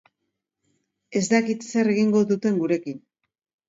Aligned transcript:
Ez 1.21 1.23
dakit 1.35 1.69
zer 1.69 1.95
egingo 1.95 2.25
duten 2.35 2.63
gurekin. 2.67 3.03